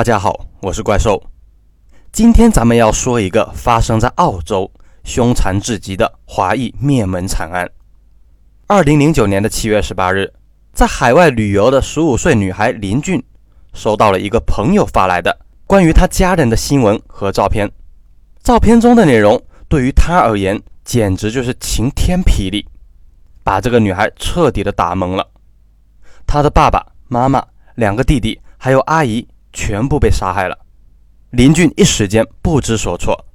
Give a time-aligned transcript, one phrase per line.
[0.00, 1.22] 大家好，我是怪兽。
[2.10, 4.72] 今天咱们要说一个发生在澳洲、
[5.04, 7.70] 凶残至极的华裔灭门惨案。
[8.66, 10.32] 二零零九年的七月十八日，
[10.72, 13.22] 在海外旅游的十五岁女孩林俊，
[13.74, 17.70] 收到了一个朋友发来的关于她家人的新闻和照片。
[18.42, 19.38] 照片中的内容
[19.68, 22.66] 对于她而言，简直就是晴天霹雳，
[23.44, 25.28] 把这个女孩彻底的打懵了。
[26.26, 29.28] 她的爸爸妈妈、两个弟弟还有阿姨。
[29.52, 30.58] 全部被杀害了。
[31.30, 33.26] 林俊一时间不知所措，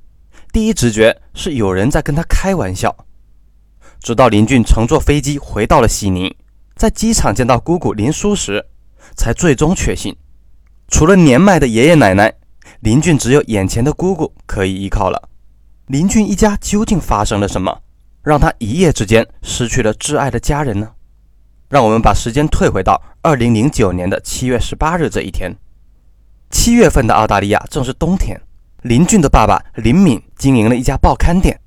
[0.52, 2.96] 第一直觉是有人在跟他开玩笑。
[4.02, 6.36] 直到林俊乘坐飞机回到了悉尼，
[6.76, 8.66] 在机场见到姑姑林叔时，
[9.16, 10.16] 才最终确信，
[10.90, 12.34] 除了年迈的爷爷奶奶，
[12.82, 15.30] 林俊只有眼前的姑姑可以依靠了。
[15.88, 17.82] 林俊一家究竟发生了什么，
[18.22, 20.92] 让他一夜之间失去了挚爱的家人呢？
[21.70, 25.56] 让我们把时间退回到二零零九年的七月十八日这一天。
[26.50, 28.40] 七月份的澳大利亚正是冬天，
[28.84, 31.60] 林俊的爸爸林敏经营了一家报刊店，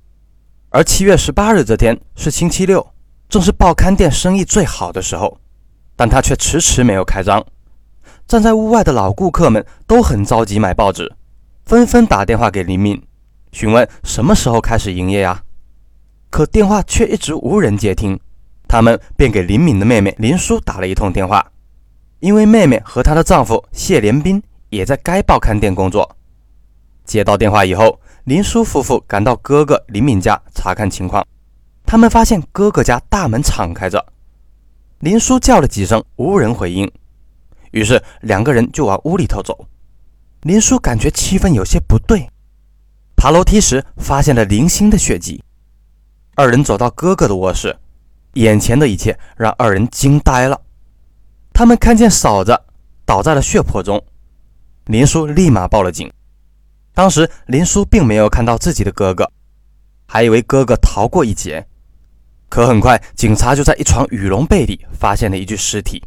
[0.70, 2.86] 而七月十八日这天是星期六，
[3.28, 5.38] 正是报刊店生意最好的时候，
[5.96, 7.44] 但他却迟迟没有开张。
[8.26, 11.14] 站在屋外的老顾客们都很着急买报纸，
[11.64, 13.02] 纷纷打电话给林敏，
[13.52, 15.42] 询问什么时候开始营业呀？
[16.30, 18.18] 可电话却一直无人接听，
[18.66, 21.50] 他们便给林敏的妹妹林叔打了一通电话，
[22.20, 24.42] 因为妹妹和她的丈夫谢连斌。
[24.70, 26.16] 也在该报刊店工作。
[27.04, 31.26] 接到电话以后，林叔夫妇赶到哥哥林敏家查看情况。
[31.86, 34.04] 他们发现哥哥家大门敞开着，
[34.98, 36.90] 林叔叫了几声，无人回应。
[37.70, 39.66] 于是两个人就往屋里头走。
[40.42, 42.28] 林叔感觉气氛有些不对，
[43.16, 45.42] 爬楼梯时发现了零星的血迹。
[46.34, 47.74] 二人走到哥哥的卧室，
[48.34, 50.60] 眼前的一切让二人惊呆了。
[51.54, 52.60] 他们看见嫂子
[53.06, 54.04] 倒在了血泊中。
[54.88, 56.10] 林叔立马报了警。
[56.94, 59.30] 当时林叔并没有看到自己的哥哥，
[60.06, 61.66] 还以为哥哥逃过一劫。
[62.48, 66.02] 可很快，警察就在一床羽绒被里发现了一具尸体。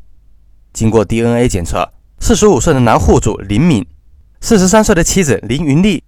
[0.74, 1.88] 经过 DNA 检测，
[2.20, 3.86] 四十五岁的男户主林敏，
[4.42, 6.04] 四十三岁的妻子林云丽，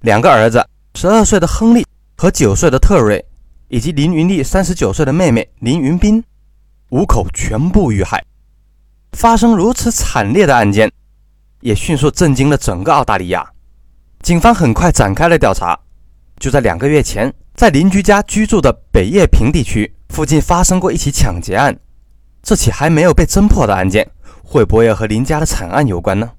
[0.00, 1.86] 两个儿子十二岁的亨利
[2.16, 3.22] 和九岁的特瑞，
[3.68, 6.24] 以及林云丽三十九岁的妹妹林云斌，
[6.88, 8.24] 五口全部遇害。
[9.12, 10.90] 发生如此惨烈的案件。
[11.64, 13.42] 也迅速震惊了整个澳大利亚。
[14.20, 15.78] 警方很快展开了调查。
[16.38, 21.74] 就在两个月前，在邻居家居住的北叶平地区附近发生过一起抢劫案。
[22.42, 24.06] 这起还没有被侦破的案件，
[24.42, 26.30] 会不会和林家的惨案有关呢？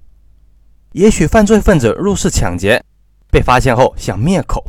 [0.91, 2.83] 也许犯罪分子入室抢劫，
[3.31, 4.63] 被发现后想灭口，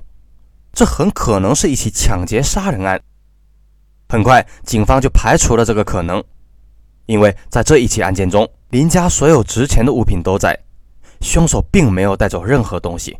[0.72, 2.98] 这很可能是一起抢劫杀人案。
[4.08, 6.24] 很快，警方就排除了这个可能。
[7.04, 10.58] 因为在这一起案件中，林家所有值钱的物品都在，
[11.20, 13.16] 凶手并没有带走任何东西。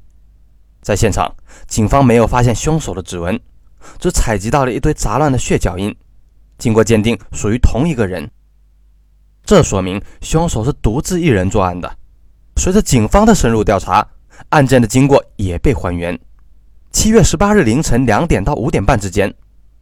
[0.83, 1.33] 在现场，
[1.69, 3.39] 警方没有发现凶手的指纹，
[4.01, 5.95] 只采集到了一堆杂乱的血脚印。
[6.59, 8.29] 经过鉴定，属于同一个人。
[9.45, 11.97] 这说明凶手是独自一人作案的。
[12.56, 14.05] 随着警方的深入调查，
[14.49, 16.19] 案件的经过也被还原。
[16.91, 19.33] 七月十八日凌晨两点到五点半之间，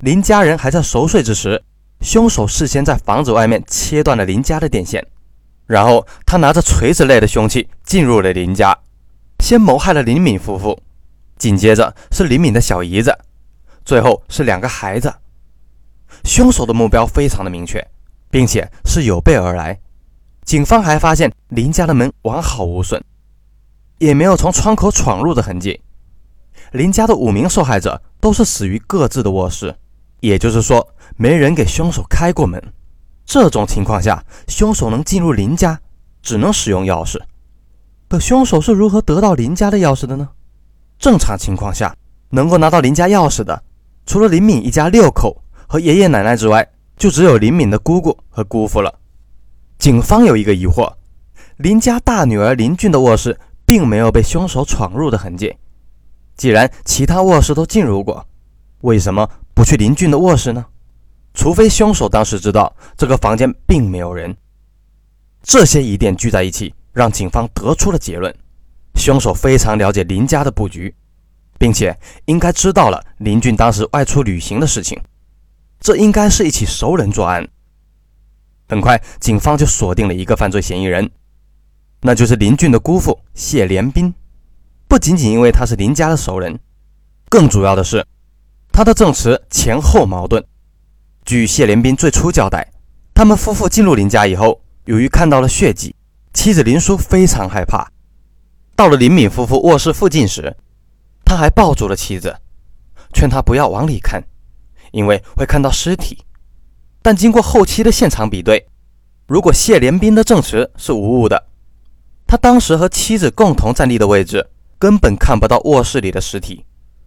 [0.00, 1.62] 林家人还在熟睡之时。
[2.00, 5.06] 凶手事先在房子外面切断了林家的电线，
[5.66, 8.76] 然后他拿着锤子类的凶器进入了林家，
[9.40, 10.82] 先谋害了林敏夫妇，
[11.38, 13.16] 紧接着是林敏的小姨子，
[13.84, 15.12] 最后是两个孩子。
[16.24, 17.86] 凶手的目标非常的明确，
[18.30, 19.80] 并且是有备而来。
[20.44, 23.02] 警方还发现林家的门完好无损，
[23.98, 25.80] 也没有从窗口闯入的痕迹。
[26.72, 29.74] 林家的五名受害者都是死于各自的卧室。
[30.20, 32.62] 也就是说，没人给凶手开过门。
[33.24, 35.80] 这种情况下，凶手能进入林家，
[36.22, 37.20] 只能使用钥匙。
[38.08, 40.28] 可凶手是如何得到林家的钥匙的呢？
[40.98, 41.96] 正常情况下，
[42.30, 43.62] 能够拿到林家钥匙的，
[44.06, 48.94] 除了林敏一家六口和爷爷奶奶之外，就只有林敏的姑姑和姑父了。
[49.78, 50.92] 警方有一个疑惑：
[51.56, 55.56] 林家大女儿林俊的卧室并没有被凶手闯入的痕迹。
[56.36, 58.24] 既然其他卧室都进入过，
[58.82, 59.28] 为什么？
[59.54, 60.64] 不去林俊的卧室呢？
[61.34, 64.34] 除非凶手当时知道这个房间并没有人。
[65.42, 68.34] 这些疑点聚在一起，让警方得出了结论：
[68.94, 70.94] 凶手非常了解林家的布局，
[71.58, 71.94] 并且
[72.24, 74.98] 应该知道了林俊当时外出旅行的事情。
[75.80, 77.46] 这应该是一起熟人作案。
[78.68, 81.10] 很快，警方就锁定了一个犯罪嫌疑人，
[82.00, 84.14] 那就是林俊的姑父谢连斌。
[84.88, 86.58] 不仅仅因为他是林家的熟人，
[87.28, 88.06] 更主要的是。
[88.72, 90.42] 他的证词前后矛盾。
[91.24, 92.70] 据谢连斌最初交代，
[93.14, 95.96] 他们夫妇进入林家以后，由于看到了血迹，
[96.34, 97.90] 妻子林淑非常害怕，
[98.76, 100.54] 到了林敏夫妇卧室附近时，
[101.24, 102.36] 他还抱住了妻子，
[103.14, 104.22] 劝她不要往里看，
[104.92, 106.18] 因为会看到尸体。
[107.00, 108.66] 但经过后期的现场比对，
[109.26, 111.46] 如果谢连兵的证词是无误的，
[112.26, 116.66] 他当时和妻子共同站立的位置根本看不到卧室里的尸体。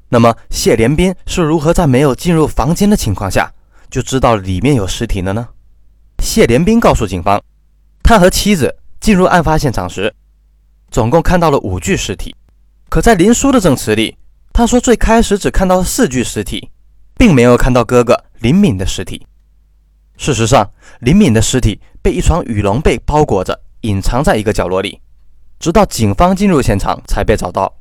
[0.10, 3.54] 那么谢连兵是如何在没有进入房间的情况下
[3.90, 5.48] 就知道里面有尸体了呢？
[6.20, 7.42] 谢连兵告诉警方，
[8.04, 10.14] 他和妻子进入案发现场时，
[10.90, 12.36] 总共看到了五具尸体。
[12.90, 14.18] 可在林叔的证词里，
[14.54, 16.70] 他说最开始只看到四具尸体，
[17.16, 19.26] 并没有看到哥哥林敏的尸体。
[20.18, 20.68] 事实上，
[21.02, 25.00] 林敏的尸体被一床羽绒被包裹着，隐藏在一个角落里，
[25.60, 27.72] 直到警方进入现场才被找到。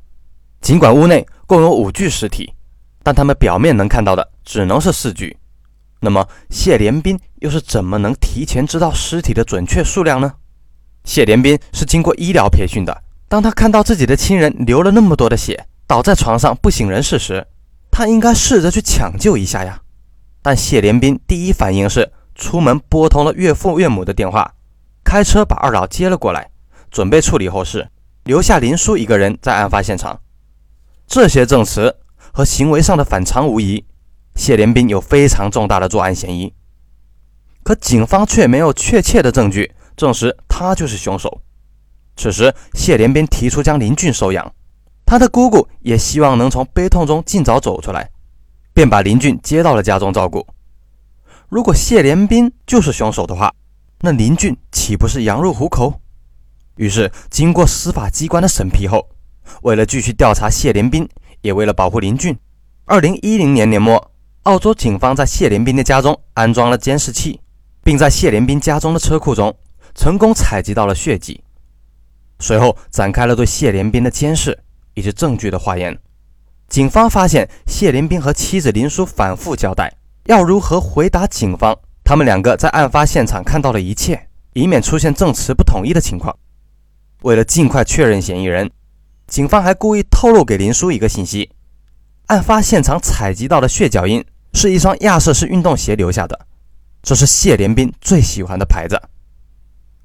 [0.61, 2.53] 尽管屋内共有五具尸体，
[3.01, 5.35] 但他们表面能看到的只能是四具。
[5.99, 10.33] 那么，谢连兵又是怎么能提前知道尸体的准确数量呢？
[11.03, 13.03] 谢连兵是经过医疗培训的。
[13.27, 17.47] 当他看到自己的亲人流了那么多的血，倒在床上不省人事时，
[17.91, 19.81] 他应该试着去抢救一下呀。
[20.41, 22.11] 但谢连兵第一反应是。
[22.39, 24.53] 出门拨通了岳父岳母的电话，
[25.03, 26.51] 开车把二老接了过来，
[26.91, 27.89] 准备处理后事，
[28.25, 30.21] 留下林叔一个人在案发现场。
[31.07, 31.95] 这些证词
[32.31, 33.83] 和行为上的反常无疑，
[34.37, 36.53] 谢连兵有非常重大的作案嫌疑。
[37.63, 41.41] 可警方却没有确切的证据证实他就是凶手。
[42.15, 44.53] 此时，谢连兵提出将林俊收养，
[45.05, 48.09] 他的姑姑也希望能从悲痛中尽早走出来，
[48.73, 50.47] 便把林俊接到了家中照顾。
[51.49, 53.53] 如果谢连兵就是凶手的话，
[54.01, 56.01] 那林俊岂不是羊入虎口？
[56.75, 59.09] 于是，经过司法机关的审批后，
[59.61, 61.07] 为了继续调查谢连兵，
[61.41, 62.37] 也为了保护林俊，
[62.85, 64.11] 二零一零年年末，
[64.47, 67.41] 澳洲警方在谢连斌的家中安装了监视器，
[67.83, 69.53] 并在谢连斌家中的车库中
[69.93, 71.43] 成功采集到了血迹。
[72.39, 74.57] 随后，展开了对谢连斌的监视
[74.93, 75.99] 以及证据的化验。
[76.69, 79.93] 警方发现，谢连斌和妻子林叔反复交代。
[80.27, 81.77] 要如何回答警方？
[82.05, 86.33] 他们两个在案发现场看到了一切，以免出现证词不统一的情况。
[87.23, 88.71] 为了尽快确认嫌疑人，
[89.27, 91.51] 警方还故意透露给林叔一个信息：
[92.27, 94.23] 案发现场采集到的血脚印
[94.57, 96.47] 是一双亚瑟士运动鞋留下的，
[97.03, 98.99] 这是谢连兵最喜欢的牌子。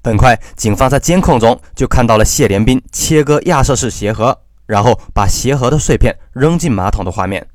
[0.03, 7.47] 很快，警方在监控中就看到了谢连兵切割亚瑟士鞋盒，然后把鞋盒的碎片扔进马桶的画面。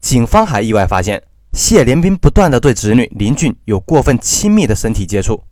[0.00, 1.22] 警方还意外发现。
[1.54, 5.42] 谢连兵不断的对侄女林俊有过分亲密的身体接触，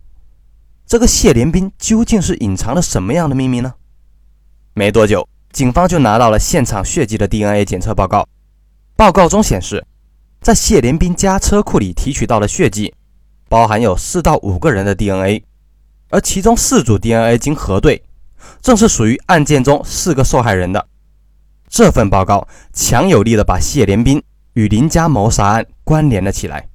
[0.87, 3.72] 这个谢连兵究竟是隐藏了什么样的秘密呢？
[4.75, 8.29] 没多久，警方就拿到了现场血迹的 DNA 检测报告。
[8.94, 9.87] 报告中显示，
[10.46, 12.94] 在谢连兵家车库里提取到的血迹，
[13.48, 15.43] 包含有四到五个人的 DNA，
[16.08, 18.00] 而其中四组 DNA 经核对，
[18.62, 20.87] 正是属于案件中四个受害人的。
[21.69, 24.22] 这份报告强有力的把谢连兵。
[24.52, 26.69] 与林家谋杀案关联了起来，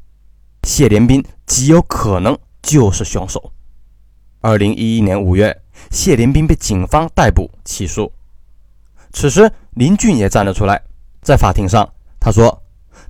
[0.64, 3.54] 谢连兵极有可能就是凶手。
[4.42, 8.12] 二零一一年五月，谢连兵被警方逮捕起诉。
[9.14, 10.84] 此时，林俊也站了出来，
[11.22, 11.90] 在法庭上，
[12.20, 12.61] 他说，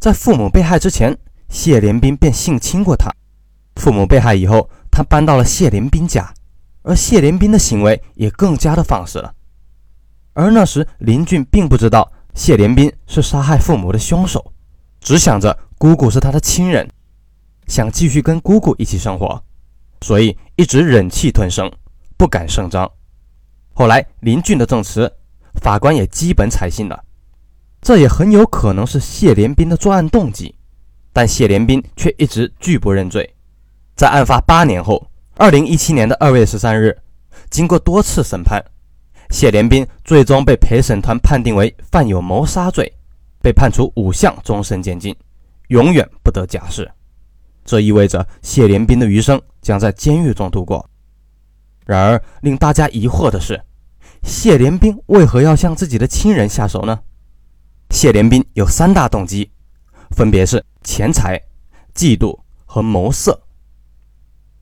[0.02, 1.16] 在父母被害之前，
[1.48, 3.12] 谢连兵便性侵过他；
[3.76, 6.34] 父母被害以后，他搬到了谢连兵家，
[6.82, 9.32] 而谢连兵的行为也更加的放肆了。
[10.34, 14.52] 而那时，林俊并不知道谢连兵是杀害父母的凶手。
[15.02, 16.90] 只想着姑姑是他的亲人，
[17.68, 19.40] 想继续跟姑姑一起生活，
[20.02, 21.72] 所以一直忍气吞声，
[22.18, 22.92] 不敢声张。
[23.74, 25.12] 后来林俊的证词，
[25.62, 27.04] 法官也基本采信了，
[27.82, 30.54] 这也很有可能是谢连兵的作案动机。
[31.12, 33.36] 但谢连兵却一直拒不认罪。
[33.96, 36.98] 在案发八年后，二零一七年的二月十三日，
[37.50, 38.64] 经过多次审判，
[39.30, 42.92] 谢连兵最终被陪审团判定为犯有谋杀罪。
[43.42, 45.16] 被判处五项终身监禁，
[45.70, 46.88] 永远不得假释。
[47.66, 50.88] 这意味着谢连兵的余生将在监狱中度过。
[51.86, 53.60] 然而，令大家疑惑的是，
[54.22, 57.00] 谢连兵为何要向自己的亲人下手呢？
[57.92, 59.52] 谢连兵有三大动机，
[60.16, 61.40] 分别是钱财、
[61.94, 63.40] 嫉妒和谋色。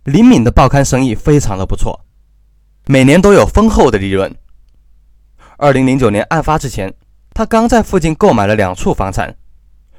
[0.03, 2.03] 林敏的报刊生意非常的不错，
[2.87, 4.35] 每年都有丰厚的利润。
[5.57, 6.93] 二零零九年案发之前。
[7.31, 9.33] 他刚在附近购买了两处房产，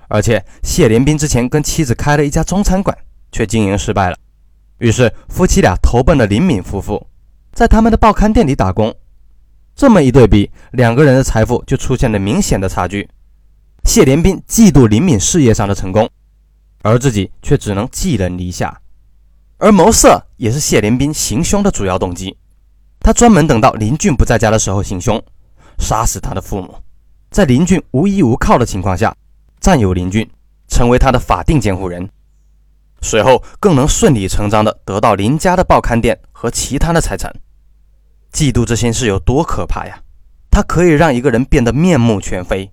[0.08, 2.94] 而且谢连兵之前跟妻子开了一家中餐馆，
[3.32, 4.16] 却经营失败了。
[4.76, 7.06] 于是夫妻俩投奔了林敏夫妇，
[7.54, 8.94] 在他们的报刊店里打工。
[9.74, 13.08] 这么一对比，两个人的财富就出现了明显的差距。
[13.84, 16.08] 谢连兵嫉妒林敏事业上的成功，
[16.82, 18.80] 而自己却只能寄人篱下。
[19.58, 22.36] 而谋色也是谢连兵行凶的主要动机。
[23.00, 25.22] 他专门等到林俊不在家的时候行凶。
[25.78, 26.74] 杀死他的父母，
[27.30, 29.16] 在林俊无依无靠的情况下，
[29.60, 30.30] 占有林俊，
[30.68, 32.06] 成为他的法定监护人，
[33.00, 37.34] 随后更能顺理成章地得到林家的报刊店和其他的财产。
[38.30, 39.98] 嫉妒这件事有多可怕呀？
[40.50, 42.70] 它可以让一个人变得面目全非。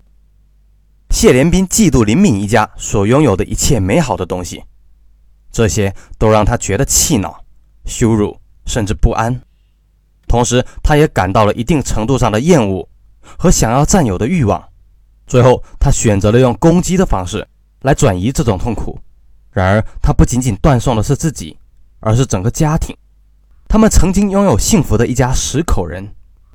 [1.10, 4.64] 谢连兵嫉妒林敏一家所拥有的一切美好的东西，
[5.52, 7.44] 这些都让他觉得气恼、
[7.86, 9.42] 羞辱，甚至不安。
[10.28, 12.88] 同时，他也感到了一定程度上的厌恶
[13.38, 14.62] 和想要占有的欲望。
[15.26, 17.48] 最后，他选择了用攻击的方式
[17.82, 19.00] 来转移这种痛苦。
[19.52, 21.58] 然而，他不仅仅断送的是自己，
[22.02, 22.96] 而是整个家庭。
[23.70, 26.14] 他们曾经拥有幸福的一家十口人，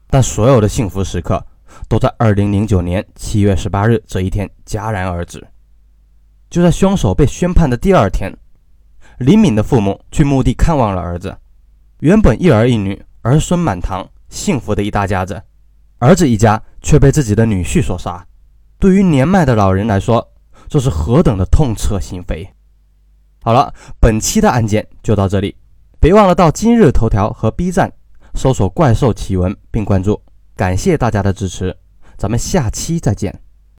[0.09, 1.45] 但所有的幸福时刻
[1.89, 5.47] 都在2009年7月18日这一天戛然而止。
[6.51, 8.33] 就在凶手被宣判的第二天，
[9.19, 11.37] 李敏的父母去墓地看望了儿子。
[12.01, 13.03] 原本一儿一女。
[13.25, 15.41] 儿孙满堂，幸福的一大家子，
[15.99, 18.27] 儿子一家却被自己的女婿所杀。
[18.81, 20.29] 对于年迈的老人来说，
[20.67, 22.49] 这是何等的痛彻心扉！
[23.45, 25.55] 好了，本期的案件就到这里，
[26.01, 27.93] 别忘了到今日头条和 B 站
[28.35, 30.21] 搜索“怪兽奇闻”并关注。
[30.63, 31.77] 感谢大家的支持，
[32.17, 33.37] 咱们下期再见。